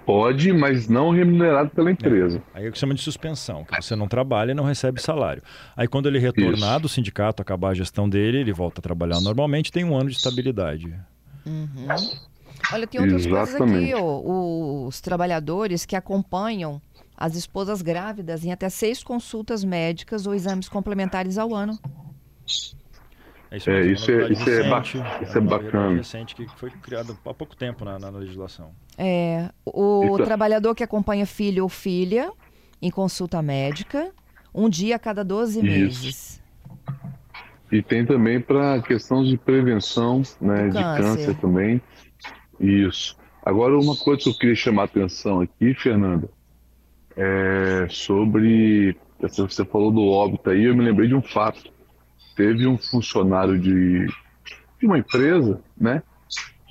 Pode, 0.10 0.52
mas 0.52 0.88
não 0.88 1.12
remunerado 1.12 1.70
pela 1.70 1.92
empresa. 1.92 2.42
É. 2.56 2.58
Aí 2.58 2.66
é 2.66 2.70
o 2.70 2.72
que 2.72 2.80
chama 2.80 2.96
de 2.96 3.02
suspensão, 3.02 3.64
que 3.64 3.80
você 3.80 3.96
não 3.96 4.08
trabalha 4.08 4.54
e 4.54 4.56
não 4.56 4.64
recebe 4.64 5.00
salário. 5.00 5.44
Aí 5.78 5.88
quando 5.88 6.08
ele 6.08 6.18
retornar 6.18 6.72
Isso. 6.72 6.80
do 6.80 6.90
sindicato, 6.90 7.44
acabar 7.44 7.70
a 7.70 7.74
gestão 7.76 8.10
dele, 8.10 8.40
ele 8.40 8.52
volta 8.52 8.80
a 8.80 8.82
trabalhar 8.82 9.22
normalmente, 9.22 9.72
tem 9.72 9.86
um 9.86 9.96
ano 9.96 10.10
de 10.10 10.18
estabilidade. 10.18 10.92
Uhum. 11.46 11.86
Olha, 12.74 12.88
tem 12.88 13.00
outras 13.00 13.24
Exatamente. 13.24 13.58
coisas 13.58 13.84
aqui, 13.84 13.94
ó, 13.94 14.88
os 14.88 15.00
trabalhadores 15.00 15.86
que 15.86 15.96
acompanham 15.96 16.82
as 17.16 17.36
esposas 17.36 17.84
grávidas 17.84 18.44
em 18.44 18.52
até 18.52 18.68
seis 18.68 19.04
consultas 19.04 19.64
médicas 19.64 20.26
ou 20.26 20.34
exames 20.34 20.68
complementares 20.68 21.38
ao 21.38 21.54
ano. 21.54 21.78
É, 23.52 23.58
isso 23.58 23.70
é, 23.70 23.86
isso, 23.86 24.12
é, 24.12 24.32
isso, 24.32 24.50
é, 24.50 24.62
recente, 24.62 24.98
é, 25.00 25.24
isso 25.24 25.38
é 25.38 25.42
bacana. 25.42 25.98
recente 25.98 26.36
que 26.36 26.48
foi 26.58 26.70
criado 26.70 27.18
há 27.26 27.34
pouco 27.34 27.56
tempo 27.56 27.84
na, 27.84 27.98
na 27.98 28.10
legislação. 28.10 28.72
É, 28.98 29.50
o 29.66 30.04
então... 30.04 30.26
trabalhador 30.26 30.76
que 30.76 30.84
acompanha 30.84 31.26
filho 31.26 31.64
ou 31.64 31.70
filha 31.70 32.32
em 32.82 32.92
consulta 32.92 33.42
médica, 33.42 34.12
um 34.54 34.70
dia 34.70 34.96
a 34.96 35.00
cada 35.00 35.24
12 35.24 35.64
meses. 35.64 36.42
E 37.72 37.82
tem 37.82 38.06
também 38.06 38.40
para 38.40 38.82
questões 38.82 39.28
de 39.28 39.38
prevenção 39.38 40.22
né, 40.40 40.68
de 40.68 40.74
câncer. 40.74 41.04
câncer 41.04 41.36
também. 41.36 41.82
Isso. 42.60 43.18
Agora, 43.44 43.78
uma 43.78 43.96
coisa 43.96 44.22
que 44.24 44.30
eu 44.30 44.34
queria 44.34 44.56
chamar 44.56 44.84
a 44.84 44.86
atenção 44.86 45.42
aqui, 45.42 45.74
Fernanda, 45.74 46.30
é 47.16 47.88
sobre. 47.90 48.96
Você 49.20 49.66
falou 49.66 49.92
do 49.92 50.04
óbito 50.06 50.50
aí, 50.50 50.66
eu 50.66 50.76
me 50.76 50.84
lembrei 50.84 51.08
de 51.08 51.16
um 51.16 51.22
fato 51.22 51.72
teve 52.40 52.66
um 52.66 52.78
funcionário 52.78 53.60
de, 53.60 54.08
de 54.80 54.86
uma 54.86 54.98
empresa, 54.98 55.60
né? 55.78 56.02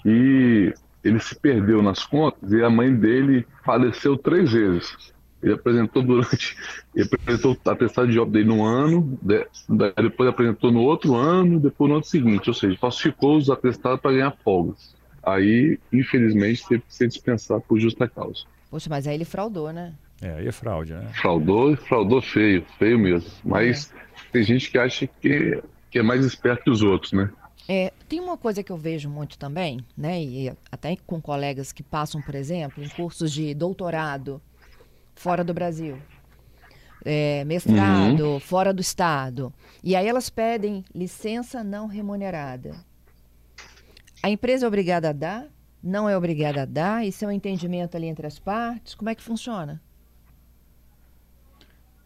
E 0.02 0.72
ele 1.04 1.20
se 1.20 1.38
perdeu 1.38 1.82
nas 1.82 2.06
contas 2.06 2.50
e 2.50 2.64
a 2.64 2.70
mãe 2.70 2.94
dele 2.94 3.46
faleceu 3.62 4.16
três 4.16 4.50
vezes. 4.50 5.12
Ele 5.42 5.52
apresentou 5.52 6.02
durante. 6.02 6.56
Ele 6.96 7.08
apresentou 7.14 7.56
o 7.64 7.70
atestado 7.70 8.10
de 8.10 8.18
óbito 8.18 8.32
dele 8.32 8.48
no 8.48 8.64
ano, 8.64 9.16
depois 9.22 10.28
apresentou 10.28 10.72
no 10.72 10.80
outro 10.80 11.14
ano, 11.14 11.60
depois 11.60 11.88
no 11.88 11.96
ano 11.96 12.04
seguinte. 12.04 12.48
Ou 12.48 12.54
seja, 12.54 12.76
falsificou 12.76 13.36
os 13.36 13.48
atestados 13.48 14.00
para 14.00 14.10
ganhar 14.10 14.36
folgas. 14.42 14.96
Aí, 15.22 15.78
infelizmente, 15.92 16.66
teve 16.66 16.82
que 16.82 16.92
ser 16.92 17.06
dispensado 17.06 17.62
por 17.68 17.78
justa 17.78 18.08
causa. 18.08 18.42
Poxa, 18.68 18.90
mas 18.90 19.06
aí 19.06 19.14
ele 19.14 19.24
fraudou, 19.24 19.72
né? 19.72 19.94
É, 20.20 20.32
aí 20.32 20.48
é 20.48 20.52
fraude, 20.52 20.92
né? 20.92 21.06
Fraudou, 21.12 21.76
fraudou 21.76 22.20
feio, 22.20 22.64
feio 22.76 22.98
mesmo. 22.98 23.30
Mas 23.44 23.92
é. 23.92 24.07
Tem 24.32 24.42
gente 24.42 24.70
que 24.70 24.78
acha 24.78 25.06
que, 25.06 25.62
que 25.90 25.98
é 25.98 26.02
mais 26.02 26.24
esperto 26.24 26.64
que 26.64 26.70
os 26.70 26.82
outros, 26.82 27.12
né? 27.12 27.30
É, 27.68 27.92
tem 28.08 28.18
uma 28.18 28.38
coisa 28.38 28.62
que 28.62 28.72
eu 28.72 28.78
vejo 28.78 29.10
muito 29.10 29.38
também, 29.38 29.84
né? 29.96 30.22
E 30.22 30.52
até 30.72 30.96
com 31.06 31.20
colegas 31.20 31.70
que 31.70 31.82
passam, 31.82 32.22
por 32.22 32.34
exemplo, 32.34 32.82
em 32.82 32.88
cursos 32.88 33.30
de 33.30 33.52
doutorado 33.52 34.40
fora 35.14 35.44
do 35.44 35.52
Brasil. 35.52 35.98
É, 37.04 37.44
mestrado 37.44 38.24
uhum. 38.26 38.40
fora 38.40 38.72
do 38.72 38.80
estado. 38.80 39.52
E 39.84 39.94
aí 39.94 40.06
elas 40.06 40.30
pedem 40.30 40.84
licença 40.94 41.62
não 41.62 41.86
remunerada. 41.86 42.74
A 44.22 44.30
empresa 44.30 44.64
é 44.64 44.68
obrigada 44.68 45.10
a 45.10 45.12
dar? 45.12 45.46
Não 45.82 46.08
é 46.08 46.16
obrigada 46.16 46.62
a 46.62 46.64
dar? 46.64 47.06
Isso 47.06 47.24
é 47.24 47.28
um 47.28 47.32
entendimento 47.32 47.96
ali 47.96 48.06
entre 48.06 48.26
as 48.26 48.38
partes? 48.38 48.94
Como 48.94 49.10
é 49.10 49.14
que 49.14 49.22
funciona? 49.22 49.80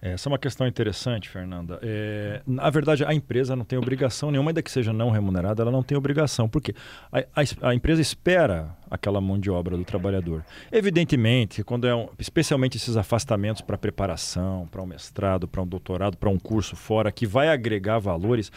Essa 0.05 0.29
é 0.29 0.33
uma 0.33 0.39
questão 0.39 0.67
interessante, 0.67 1.29
Fernanda. 1.29 1.79
É, 1.81 2.43
na 2.45 2.69
verdade, 2.71 3.05
a 3.05 3.15
empresa 3.15 3.55
não 3.55 3.65
tem 3.65 3.79
obrigação 3.79 4.33
nenhuma, 4.33 4.51
ainda 4.51 4.61
que 4.61 4.71
seja 4.71 4.93
não 4.93 5.11
remunerada, 5.11 5.63
ela 5.63 5.71
não 5.71 5.85
tem 5.85 5.97
obrigação. 5.97 6.49
porque 6.49 6.75
a, 7.13 7.21
a, 7.21 7.69
a, 7.69 7.75
empresa 7.75 8.03
espera 8.03 8.77
aquela 8.91 9.21
mão 9.21 9.39
de 9.39 9.49
obra 9.49 9.77
do 9.77 9.85
trabalhador. 9.85 10.45
Evidentemente, 10.73 11.63
quando 11.63 11.87
é 11.87 11.95
um, 11.95 12.09
especialmente 12.19 12.77
esses 12.77 12.97
afastamentos 12.97 13.63
para 13.63 13.79
preparação, 13.79 14.67
para 14.73 14.83
um 14.83 14.87
mestrado, 14.87 15.47
para 15.47 15.63
um 15.63 15.67
doutorado, 15.67 16.17
para 16.17 16.29
um 16.29 16.39
curso 16.39 16.75
fora, 16.75 17.13
que 17.13 17.25
vai 17.25 17.49
agregar 17.49 18.01
valores, 18.01 18.51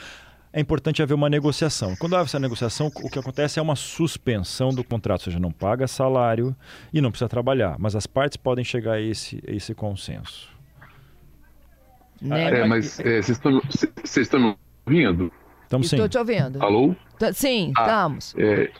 é 0.52 0.60
importante 0.60 1.04
haver 1.04 1.14
uma 1.14 1.30
negociação. 1.30 1.96
Quando 1.98 2.16
há 2.16 2.22
essa 2.22 2.40
negociação, 2.40 2.88
o 2.88 3.10
que 3.10 3.20
acontece 3.20 3.60
é 3.60 3.62
uma 3.62 3.76
suspensão 3.76 4.74
do 4.74 4.84
contrato, 4.84 5.20
ou 5.20 5.26
seja, 5.26 5.40
não 5.40 5.52
paga 5.52 5.86
salário 5.86 6.56
e 6.92 7.00
não 7.00 7.12
precisa 7.12 7.30
trabalhar. 7.30 7.76
Mas 7.78 7.96
as 7.96 8.08
partes 8.08 8.36
podem 8.36 8.66
chegar 8.66 8.94
a 8.94 9.02
esse, 9.02 9.44
a 9.48 9.52
esse 9.52 9.76
consenso. 9.76 10.55
Né? 12.22 12.62
É, 12.62 12.66
mas 12.66 13.00
é, 13.00 13.22
vocês 13.22 13.40
é, 14.18 14.22
estão 14.22 14.40
me 14.40 14.56
ouvindo? 14.86 15.32
Estamos 15.64 15.90
sim. 15.90 15.96
Estou 15.96 16.10
te 16.10 16.18
ouvindo. 16.18 16.64
Alô? 16.64 16.96
Sim, 17.34 17.74
ah, 17.78 17.82
estamos. 17.82 18.36
É, 18.38 18.72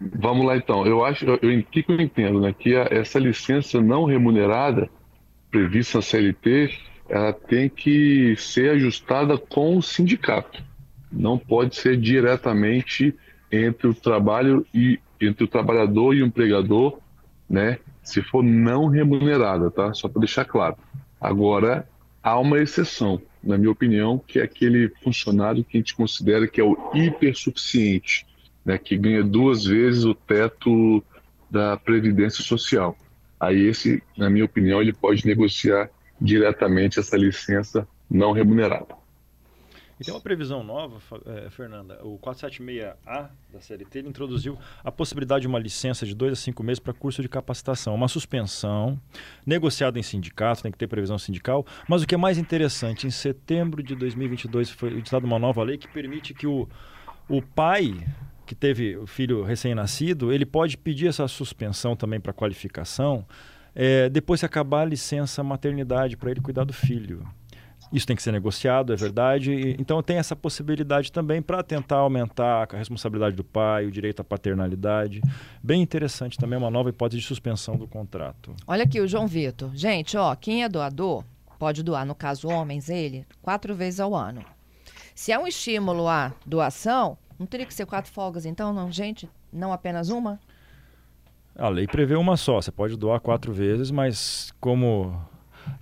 vamos 0.00 0.46
lá 0.46 0.56
então. 0.56 0.86
Eu 0.86 1.04
acho, 1.04 1.26
o 1.34 1.38
que, 1.38 1.82
que 1.82 1.92
eu 1.92 2.00
entendo, 2.00 2.40
né? 2.40 2.54
Que 2.58 2.76
a, 2.76 2.88
essa 2.90 3.18
licença 3.18 3.80
não 3.80 4.04
remunerada 4.04 4.88
prevista 5.50 5.98
na 5.98 6.02
CLT, 6.02 6.70
ela 7.08 7.32
tem 7.32 7.68
que 7.68 8.34
ser 8.36 8.70
ajustada 8.70 9.38
com 9.38 9.76
o 9.76 9.82
sindicato. 9.82 10.62
Não 11.10 11.38
pode 11.38 11.76
ser 11.76 11.96
diretamente 11.96 13.14
entre 13.50 13.86
o 13.86 13.94
trabalho 13.94 14.66
e 14.74 14.98
entre 15.20 15.44
o 15.44 15.48
trabalhador 15.48 16.14
e 16.14 16.22
o 16.22 16.26
empregador, 16.26 16.98
né? 17.48 17.78
Se 18.02 18.22
for 18.22 18.42
não 18.42 18.86
remunerada, 18.86 19.70
tá? 19.70 19.94
Só 19.94 20.08
para 20.08 20.20
deixar 20.20 20.44
claro. 20.44 20.76
Agora, 21.20 21.88
há 22.26 22.40
uma 22.40 22.58
exceção, 22.58 23.22
na 23.40 23.56
minha 23.56 23.70
opinião, 23.70 24.18
que 24.18 24.40
é 24.40 24.42
aquele 24.42 24.88
funcionário 25.04 25.62
que 25.62 25.76
a 25.76 25.80
gente 25.80 25.94
considera 25.94 26.48
que 26.48 26.60
é 26.60 26.64
o 26.64 26.76
hipersuficiente, 26.92 28.26
né, 28.64 28.76
que 28.76 28.96
ganha 28.96 29.22
duas 29.22 29.64
vezes 29.64 30.04
o 30.04 30.12
teto 30.12 31.04
da 31.48 31.76
Previdência 31.76 32.42
Social. 32.42 32.98
Aí 33.38 33.68
esse, 33.68 34.02
na 34.18 34.28
minha 34.28 34.44
opinião, 34.44 34.82
ele 34.82 34.92
pode 34.92 35.24
negociar 35.24 35.88
diretamente 36.20 36.98
essa 36.98 37.16
licença 37.16 37.86
não 38.10 38.32
remunerada. 38.32 39.05
E 39.98 40.04
tem 40.04 40.12
uma 40.12 40.20
previsão 40.20 40.62
nova, 40.62 40.98
é, 41.24 41.48
Fernanda. 41.48 41.98
O 42.04 42.18
476A 42.18 43.30
da 43.50 43.60
CLT 43.60 43.98
ele 43.98 44.08
introduziu 44.08 44.58
a 44.84 44.92
possibilidade 44.92 45.42
de 45.42 45.46
uma 45.46 45.58
licença 45.58 46.04
de 46.04 46.14
dois 46.14 46.32
a 46.32 46.36
cinco 46.36 46.62
meses 46.62 46.78
para 46.78 46.92
curso 46.92 47.22
de 47.22 47.28
capacitação. 47.28 47.94
Uma 47.94 48.08
suspensão, 48.08 49.00
negociada 49.46 49.98
em 49.98 50.02
sindicato, 50.02 50.62
tem 50.62 50.70
que 50.70 50.76
ter 50.76 50.86
previsão 50.86 51.18
sindical. 51.18 51.64
Mas 51.88 52.02
o 52.02 52.06
que 52.06 52.14
é 52.14 52.18
mais 52.18 52.36
interessante, 52.36 53.06
em 53.06 53.10
setembro 53.10 53.82
de 53.82 53.94
2022 53.94 54.70
foi 54.70 54.92
editada 54.92 55.24
uma 55.24 55.38
nova 55.38 55.62
lei 55.62 55.78
que 55.78 55.88
permite 55.88 56.34
que 56.34 56.46
o, 56.46 56.68
o 57.26 57.40
pai 57.40 58.06
que 58.44 58.54
teve 58.54 58.96
o 58.96 59.06
filho 59.06 59.42
recém-nascido, 59.42 60.32
ele 60.32 60.46
pode 60.46 60.78
pedir 60.78 61.08
essa 61.08 61.26
suspensão 61.26 61.96
também 61.96 62.20
para 62.20 62.32
qualificação, 62.32 63.26
é, 63.74 64.08
depois 64.08 64.40
que 64.40 64.46
acabar 64.46 64.82
a 64.82 64.84
licença 64.84 65.42
maternidade 65.42 66.16
para 66.16 66.30
ele 66.30 66.40
cuidar 66.40 66.64
do 66.64 66.72
filho. 66.72 67.26
Isso 67.92 68.06
tem 68.06 68.16
que 68.16 68.22
ser 68.22 68.32
negociado, 68.32 68.92
é 68.92 68.96
verdade. 68.96 69.76
Então 69.78 70.02
tem 70.02 70.18
essa 70.18 70.34
possibilidade 70.34 71.12
também 71.12 71.40
para 71.40 71.62
tentar 71.62 71.98
aumentar 71.98 72.68
a 72.72 72.76
responsabilidade 72.76 73.36
do 73.36 73.44
pai, 73.44 73.86
o 73.86 73.90
direito 73.90 74.20
à 74.20 74.24
paternalidade. 74.24 75.20
Bem 75.62 75.82
interessante 75.82 76.36
também 76.36 76.58
uma 76.58 76.70
nova 76.70 76.90
hipótese 76.90 77.20
de 77.20 77.26
suspensão 77.26 77.76
do 77.76 77.86
contrato. 77.86 78.54
Olha 78.66 78.84
aqui 78.84 79.00
o 79.00 79.06
João 79.06 79.26
Vitor. 79.26 79.70
Gente, 79.74 80.16
ó, 80.16 80.34
quem 80.34 80.64
é 80.64 80.68
doador 80.68 81.24
pode 81.58 81.82
doar, 81.82 82.04
no 82.04 82.14
caso 82.14 82.48
homens, 82.48 82.88
ele, 82.88 83.24
quatro 83.40 83.74
vezes 83.74 84.00
ao 84.00 84.14
ano. 84.14 84.44
Se 85.14 85.32
é 85.32 85.38
um 85.38 85.46
estímulo 85.46 86.06
à 86.06 86.32
doação, 86.44 87.16
não 87.38 87.46
teria 87.46 87.64
que 87.64 87.72
ser 87.72 87.86
quatro 87.86 88.12
folgas, 88.12 88.44
então, 88.44 88.72
não, 88.72 88.90
gente? 88.90 89.28
Não 89.52 89.72
apenas 89.72 90.10
uma? 90.10 90.38
A 91.58 91.70
lei 91.70 91.86
prevê 91.86 92.14
uma 92.14 92.36
só. 92.36 92.60
Você 92.60 92.70
pode 92.70 92.96
doar 92.96 93.20
quatro 93.20 93.52
vezes, 93.52 93.90
mas 93.90 94.52
como 94.60 95.18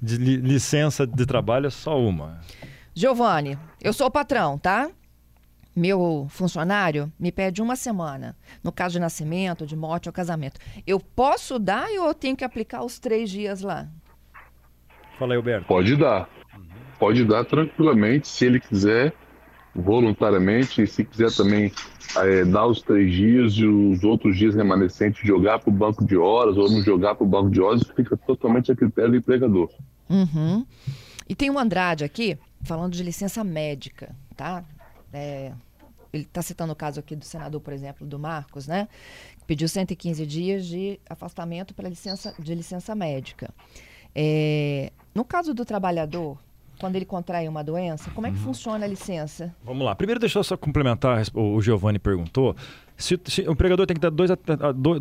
de 0.01 0.17
li 0.17 0.37
licença 0.37 1.07
de 1.07 1.27
trabalho 1.27 1.67
é 1.67 1.71
só 1.71 1.99
uma. 1.99 2.41
Giovanni, 2.95 3.59
eu 3.83 3.93
sou 3.93 4.07
o 4.07 4.11
patrão, 4.11 4.59
tá? 4.59 4.91
Meu 5.75 6.29
funcionário 6.31 7.13
me 7.19 7.33
pede 7.33 7.61
uma 7.61 7.75
semana. 7.75 8.37
No 8.63 8.71
caso 8.71 8.93
de 8.93 9.01
nascimento, 9.01 9.67
de 9.67 9.75
morte 9.75 10.09
ou 10.09 10.13
casamento. 10.13 10.61
Eu 10.87 11.01
posso 11.01 11.59
dar 11.59 11.89
ou 11.89 12.07
eu 12.07 12.15
tenho 12.15 12.37
que 12.37 12.45
aplicar 12.45 12.85
os 12.85 13.01
três 13.01 13.29
dias 13.29 13.61
lá? 13.61 13.89
Fala 15.19 15.35
aí, 15.35 15.37
Alberto. 15.37 15.67
Pode 15.67 15.97
dar. 15.97 16.29
Pode 16.99 17.25
dar 17.25 17.45
tranquilamente, 17.45 18.29
se 18.29 18.47
ele 18.47 18.61
quiser, 18.61 19.13
voluntariamente, 19.75 20.83
e 20.83 20.87
se 20.87 21.05
quiser 21.05 21.33
também 21.33 21.73
é, 22.17 22.45
dar 22.45 22.67
os 22.67 22.81
três 22.81 23.13
dias 23.13 23.53
e 23.55 23.67
os 23.67 24.05
outros 24.05 24.37
dias 24.37 24.55
remanescentes 24.55 25.27
jogar 25.27 25.59
para 25.59 25.71
o 25.71 25.73
banco 25.73 26.05
de 26.05 26.17
horas 26.17 26.57
ou 26.57 26.71
não 26.71 26.83
jogar 26.83 27.15
para 27.15 27.25
o 27.25 27.29
banco 27.29 27.51
de 27.51 27.61
horas, 27.61 27.83
fica 27.95 28.17
totalmente 28.17 28.71
a 28.71 28.77
critério 28.77 29.11
do 29.11 29.17
empregador. 29.17 29.71
Uhum. 30.09 30.65
E 31.29 31.35
tem 31.35 31.51
o 31.51 31.59
Andrade 31.59 32.05
aqui 32.05 32.39
falando 32.63 32.93
de 32.93 33.03
licença 33.03 33.43
médica, 33.43 34.15
tá? 34.37 34.65
É, 35.13 35.53
ele 36.13 36.23
está 36.23 36.43
citando 36.43 36.73
o 36.73 36.77
caso 36.77 37.01
aqui 37.01 37.17
do 37.17 37.25
senador, 37.25 37.61
por 37.61 37.73
exemplo, 37.73 38.07
do 38.07 38.19
Marcos, 38.19 38.67
né? 38.67 38.89
Que 39.39 39.45
pediu 39.47 39.69
115 39.69 40.25
dias 40.27 40.67
de 40.67 41.01
afastamento 41.09 41.75
para 41.75 41.89
licença, 41.89 42.35
de 42.39 42.55
licença 42.55 42.95
médica. 42.95 43.51
É, 44.15 44.93
no 45.15 45.25
caso 45.25 45.53
do 45.53 45.65
trabalhador, 45.65 46.39
quando 46.85 46.97
ele 46.97 47.07
contrai 47.07 47.49
uma 47.49 47.65
doença? 47.65 48.11
Como 48.11 48.27
é 48.27 48.31
que 48.31 48.37
uhum. 48.37 48.43
funciona 48.43 48.85
a 48.85 48.89
licença? 48.89 49.55
Vamos 49.65 49.87
lá. 49.87 49.95
Primeiro, 49.95 50.21
deixa 50.21 50.39
eu 50.39 50.45
só 50.45 50.55
complementar, 50.55 51.23
o 51.33 51.59
Giovanni 51.63 51.99
perguntou. 51.99 52.55
Se, 52.95 53.19
se, 53.25 53.41
o 53.49 53.53
empregador 53.53 53.87
tem 53.87 53.95
que 53.95 54.03
dar 54.03 54.11
dois, 54.11 54.31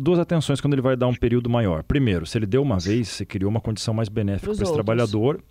duas 0.00 0.18
atenções 0.18 0.62
quando 0.62 0.72
ele 0.72 0.80
vai 0.80 0.96
dar 0.96 1.08
um 1.08 1.14
período 1.14 1.50
maior. 1.50 1.82
Primeiro, 1.82 2.24
se 2.24 2.38
ele 2.38 2.46
deu 2.46 2.62
uma 2.62 2.78
vez, 2.78 3.08
você 3.08 3.26
criou 3.26 3.50
uma 3.50 3.60
condição 3.60 3.92
mais 3.92 4.08
benéfica 4.08 4.54
para 4.54 4.62
esse 4.62 4.72
trabalhador. 4.72 5.44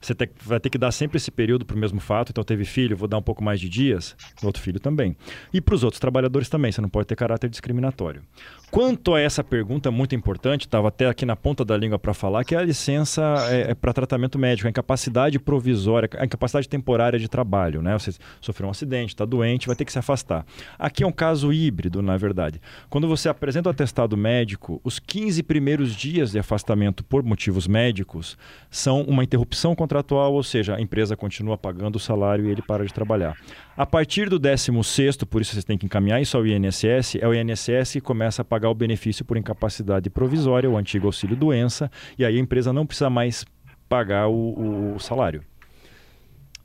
Você 0.00 0.14
te, 0.14 0.28
vai 0.42 0.60
ter 0.60 0.70
que 0.70 0.78
dar 0.78 0.92
sempre 0.92 1.16
esse 1.16 1.30
período 1.30 1.64
para 1.64 1.76
o 1.76 1.78
mesmo 1.78 2.00
fato. 2.00 2.30
Então, 2.30 2.44
teve 2.44 2.64
filho, 2.64 2.96
vou 2.96 3.08
dar 3.08 3.18
um 3.18 3.22
pouco 3.22 3.42
mais 3.42 3.60
de 3.60 3.68
dias. 3.68 4.16
Outro 4.42 4.62
filho 4.62 4.80
também. 4.80 5.16
E 5.52 5.60
para 5.60 5.74
os 5.74 5.82
outros 5.84 6.00
trabalhadores 6.00 6.48
também, 6.48 6.72
você 6.72 6.80
não 6.80 6.88
pode 6.88 7.06
ter 7.06 7.16
caráter 7.16 7.48
discriminatório. 7.48 8.22
Quanto 8.70 9.14
a 9.14 9.20
essa 9.20 9.42
pergunta 9.42 9.90
muito 9.90 10.14
importante, 10.14 10.66
estava 10.66 10.88
até 10.88 11.06
aqui 11.06 11.24
na 11.24 11.34
ponta 11.34 11.64
da 11.64 11.74
língua 11.74 11.98
para 11.98 12.12
falar, 12.12 12.44
que 12.44 12.54
é 12.54 12.58
a 12.58 12.62
licença 12.62 13.22
é, 13.48 13.70
é 13.70 13.74
para 13.74 13.94
tratamento 13.94 14.38
médico, 14.38 14.66
a 14.66 14.70
incapacidade 14.70 15.38
provisória, 15.38 16.08
a 16.18 16.24
incapacidade 16.26 16.68
temporária 16.68 17.18
de 17.18 17.28
trabalho. 17.28 17.80
Né? 17.80 17.98
Você 17.98 18.12
sofreu 18.42 18.68
um 18.68 18.70
acidente, 18.70 19.14
está 19.14 19.24
doente, 19.24 19.66
vai 19.66 19.74
ter 19.74 19.86
que 19.86 19.92
se 19.92 19.98
afastar. 19.98 20.44
Aqui 20.78 21.02
é 21.02 21.06
um 21.06 21.12
caso 21.12 21.50
híbrido, 21.50 22.02
na 22.02 22.18
verdade. 22.18 22.60
Quando 22.90 23.08
você 23.08 23.30
apresenta 23.30 23.70
o 23.70 23.72
atestado 23.72 24.18
médico, 24.18 24.80
os 24.84 24.98
15 24.98 25.42
primeiros 25.44 25.94
dias 25.96 26.32
de 26.32 26.38
afastamento 26.38 27.02
por 27.02 27.22
motivos 27.22 27.66
médicos 27.66 28.36
são 28.70 29.00
uma 29.02 29.24
interrupção 29.24 29.74
contratual, 29.74 29.87
ou 30.34 30.42
seja, 30.42 30.76
a 30.76 30.80
empresa 30.80 31.16
continua 31.16 31.56
pagando 31.56 31.96
o 31.96 31.98
salário 31.98 32.46
e 32.46 32.50
ele 32.50 32.62
para 32.62 32.84
de 32.84 32.92
trabalhar. 32.92 33.36
A 33.76 33.86
partir 33.86 34.28
do 34.28 34.38
16, 34.38 35.18
por 35.28 35.40
isso 35.40 35.52
vocês 35.52 35.64
têm 35.64 35.78
que 35.78 35.86
encaminhar 35.86 36.20
isso 36.20 36.36
ao 36.36 36.46
INSS, 36.46 37.16
é 37.20 37.26
o 37.26 37.34
INSS 37.34 37.92
que 37.92 38.00
começa 38.00 38.42
a 38.42 38.44
pagar 38.44 38.70
o 38.70 38.74
benefício 38.74 39.24
por 39.24 39.36
incapacidade 39.36 40.10
provisória, 40.10 40.68
o 40.68 40.76
antigo 40.76 41.06
auxílio-doença, 41.06 41.90
e 42.18 42.24
aí 42.24 42.36
a 42.36 42.40
empresa 42.40 42.72
não 42.72 42.86
precisa 42.86 43.10
mais 43.10 43.44
pagar 43.88 44.28
o, 44.28 44.94
o 44.94 44.98
salário. 44.98 45.42